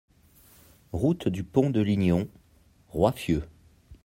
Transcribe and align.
Route 0.93 1.27
du 1.27 1.43
Pont 1.43 1.69
de 1.69 1.79
Lignon, 1.79 2.27
Roiffieux 2.89 3.43